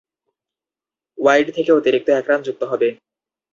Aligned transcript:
Wide 1.17 1.47
থেকে 1.55 1.71
অতিরিক্ত 1.71 2.07
এক 2.11 2.25
রান 2.27 2.39
যুক্ত 2.43 2.61
হবে। 2.63 2.87